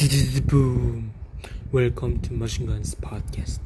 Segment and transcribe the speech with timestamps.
[0.00, 1.12] Boom!
[1.72, 3.58] Welcome to Machine Guns Podcast.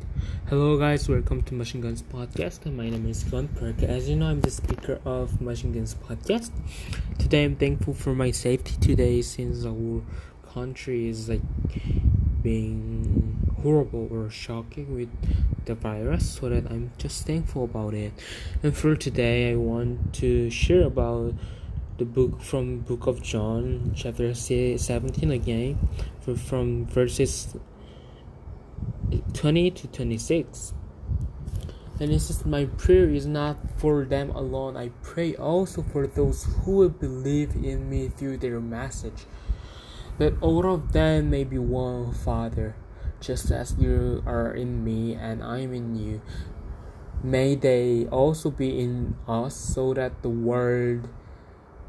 [0.48, 1.08] Hello, guys.
[1.08, 2.66] Welcome to Machine Guns Podcast.
[2.74, 3.84] My name is Gun Perk.
[3.84, 6.50] As you know, I'm the speaker of Machine Guns Podcast.
[7.20, 10.02] Today, I'm thankful for my safety today, since our
[10.52, 11.40] country is like
[12.42, 15.10] being horrible or shocking with
[15.66, 16.28] the virus.
[16.28, 18.12] So that I'm just thankful about it.
[18.60, 21.34] And for today, I want to share about
[21.96, 25.78] the book from book of john chapter 17 again
[26.36, 27.56] from verses
[29.32, 30.74] 20 to 26
[32.00, 34.76] and it says my prayer is not for them alone.
[34.76, 39.26] I pray also for those who will believe in me through their message
[40.18, 42.74] that all of them may be one father.
[43.20, 46.20] Just as you are in me and i am in you
[47.22, 51.08] may they also be in us so that the world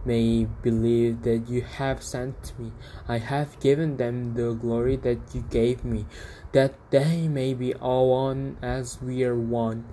[0.06, 2.72] may believe that you have sent me.
[3.08, 6.06] I have given them the glory that you gave me,
[6.52, 9.86] that they may be all one as we are one.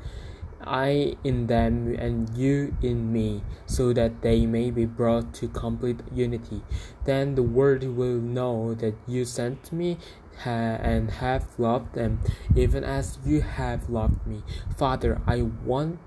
[0.64, 6.00] I in them and you in me, so that they may be brought to complete
[6.12, 6.62] unity.
[7.04, 9.98] Then the world will know that you sent me
[10.44, 12.20] ha- and have loved them,
[12.54, 14.42] even as you have loved me.
[14.76, 15.98] Father, I want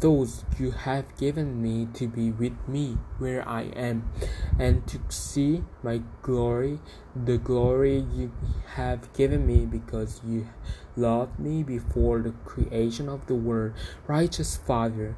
[0.00, 4.10] those you have given me to be with me where I am,
[4.58, 6.80] and to see my glory,
[7.14, 8.32] the glory you
[8.74, 10.48] have given me because you
[10.96, 13.74] loved me before the creation of the world.
[14.06, 15.16] Righteous Father,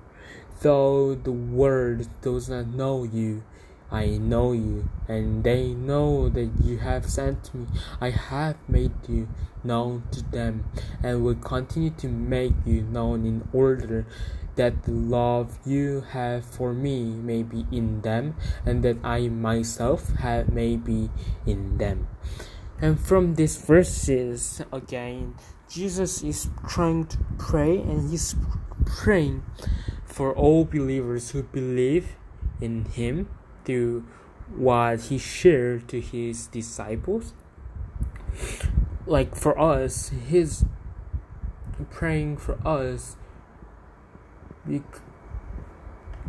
[0.61, 3.43] though the world does not know you,
[3.91, 7.67] I know you, and they know that you have sent me.
[8.01, 9.29] I have made you
[9.63, 10.65] known to them,
[11.03, 14.05] and will continue to make you known in order
[14.57, 20.15] that the love you have for me may be in them, and that I myself
[20.17, 21.11] have may be
[21.47, 22.09] in them.
[22.81, 25.35] And from these verses again,
[25.69, 28.37] Jesus is trying to pray, and he's
[28.85, 29.43] praying
[30.05, 32.17] for all believers who believe
[32.61, 33.29] in him
[33.65, 34.05] to
[34.55, 37.35] what he shared to his disciples.
[39.07, 40.65] Like for us, he's
[41.91, 43.17] praying for us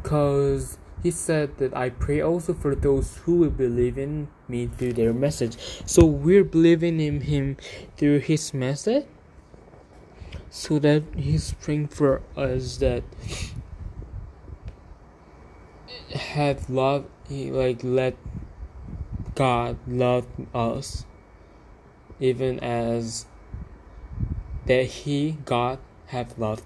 [0.02, 4.94] because he said that I pray also for those who will believe in me through
[4.94, 5.58] their message.
[5.86, 7.58] So we're believing in him
[7.98, 9.06] through his message.
[10.50, 13.04] So that he's praying for us that
[16.14, 18.16] have love like let
[19.36, 21.06] God love us
[22.20, 23.26] even as
[24.66, 26.64] that he God have loved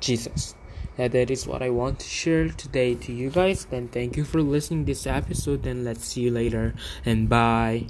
[0.00, 0.54] Jesus.
[0.98, 3.64] And that is what I want to share today to you guys.
[3.64, 6.74] Then thank you for listening this episode and let's see you later
[7.06, 7.86] and bye.